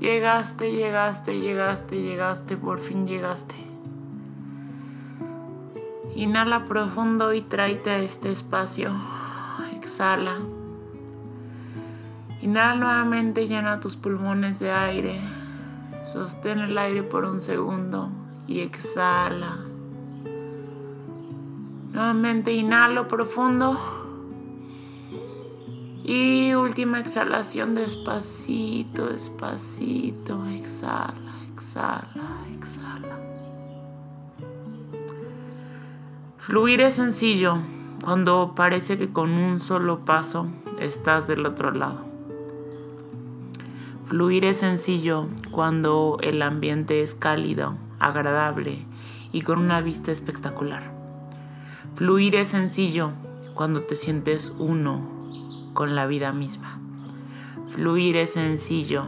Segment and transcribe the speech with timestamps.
[0.00, 3.54] Llegaste, llegaste, llegaste, llegaste, por fin llegaste.
[6.14, 8.92] Inhala profundo y tráete a este espacio.
[9.76, 10.38] Exhala.
[12.40, 15.20] Inhala nuevamente, llena tus pulmones de aire.
[16.02, 18.08] Sostén el aire por un segundo
[18.48, 19.58] y exhala.
[21.92, 23.99] Nuevamente inhalo profundo.
[26.12, 30.44] Y última exhalación despacito, despacito.
[30.46, 33.16] Exhala, exhala, exhala.
[36.38, 37.58] Fluir es sencillo
[38.02, 40.48] cuando parece que con un solo paso
[40.80, 42.00] estás del otro lado.
[44.06, 48.84] Fluir es sencillo cuando el ambiente es cálido, agradable
[49.30, 50.90] y con una vista espectacular.
[51.94, 53.12] Fluir es sencillo
[53.54, 55.19] cuando te sientes uno
[55.72, 56.78] con la vida misma.
[57.70, 59.04] Fluir es sencillo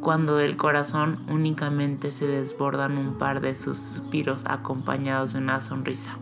[0.00, 6.16] cuando del corazón únicamente se desbordan un par de suspiros acompañados de una sonrisa.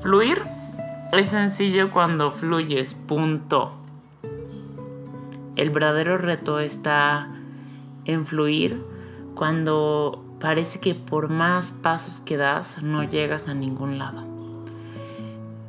[0.00, 0.42] Fluir
[1.12, 3.72] es sencillo cuando fluyes, punto.
[5.56, 7.28] El verdadero reto está
[8.04, 8.82] en fluir
[9.34, 14.27] cuando parece que por más pasos que das no llegas a ningún lado.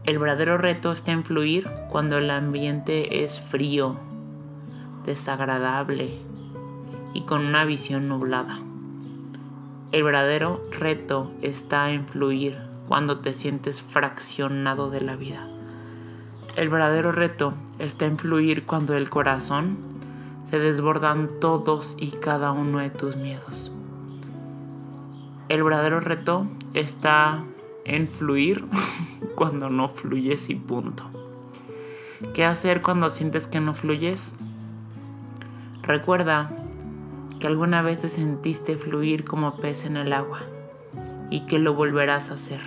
[0.10, 3.96] El verdadero reto está en fluir cuando el ambiente es frío,
[5.06, 6.18] desagradable
[7.14, 8.58] y con una visión nublada.
[9.92, 15.48] El verdadero reto está en fluir cuando te sientes fraccionado de la vida.
[16.56, 19.78] El verdadero reto está en fluir cuando el corazón
[20.46, 23.72] se desbordan todos y cada uno de tus miedos.
[25.50, 27.44] El verdadero reto está
[27.90, 28.64] en fluir
[29.36, 31.04] cuando no fluyes y punto.
[32.34, 34.36] ¿Qué hacer cuando sientes que no fluyes?
[35.84, 36.52] Recuerda
[37.40, 40.42] que alguna vez te sentiste fluir como pez en el agua
[41.30, 42.62] y que lo volverás a hacer.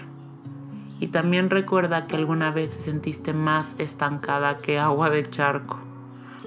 [0.99, 5.77] Y también recuerda que alguna vez te sentiste más estancada que agua de charco.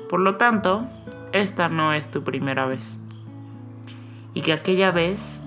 [0.09, 0.87] Por lo tanto,
[1.33, 2.99] esta no es tu primera vez.
[4.33, 5.43] Y que aquella vez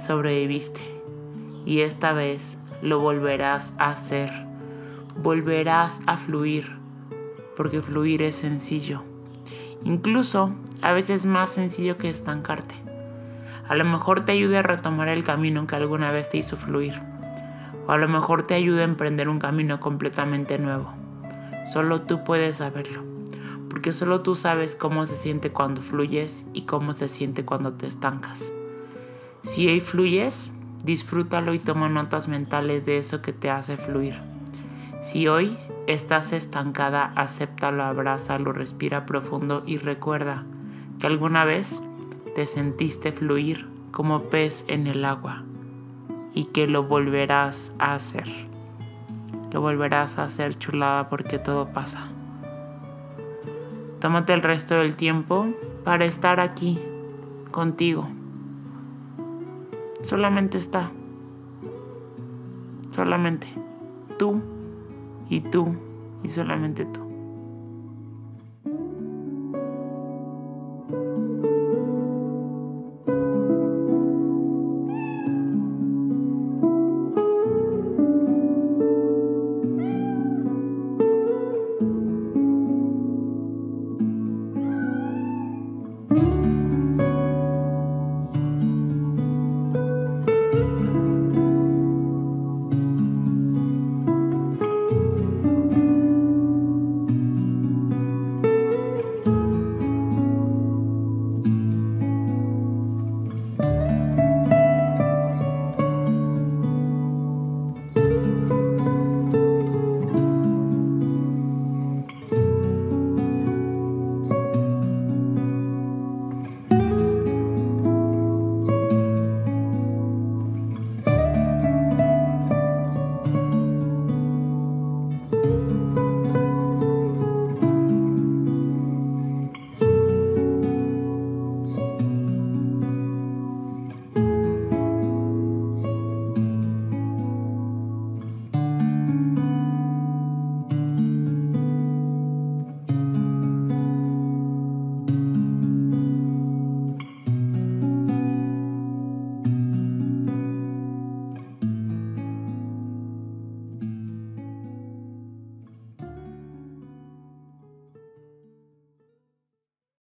[0.00, 0.80] sobreviviste.
[1.64, 4.30] Y esta vez lo volverás a hacer.
[5.22, 6.70] Volverás a fluir.
[7.56, 9.02] Porque fluir es sencillo.
[9.84, 12.74] Incluso a veces más sencillo que estancarte.
[13.68, 16.94] A lo mejor te ayude a retomar el camino que alguna vez te hizo fluir
[17.86, 20.92] o a lo mejor te ayuda a emprender un camino completamente nuevo.
[21.72, 23.02] Solo tú puedes saberlo,
[23.70, 27.86] porque solo tú sabes cómo se siente cuando fluyes y cómo se siente cuando te
[27.86, 28.52] estancas.
[29.42, 30.52] Si hoy fluyes,
[30.84, 34.20] disfrútalo y toma notas mentales de eso que te hace fluir.
[35.00, 35.56] Si hoy
[35.86, 40.44] estás estancada, acéptalo, abrázalo, respira profundo y recuerda
[40.98, 41.82] que alguna vez
[42.34, 45.44] te sentiste fluir como pez en el agua
[46.34, 48.26] y que lo volverás a hacer.
[49.52, 52.08] Lo volverás a hacer chulada porque todo pasa.
[54.00, 55.46] Tómate el resto del tiempo
[55.84, 56.78] para estar aquí
[57.52, 58.08] contigo.
[60.02, 60.90] Solamente está.
[62.90, 63.46] Solamente
[64.18, 64.40] tú
[65.28, 65.74] y tú
[66.22, 67.05] y solamente tú.